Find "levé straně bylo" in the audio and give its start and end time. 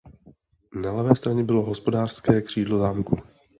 0.91-1.61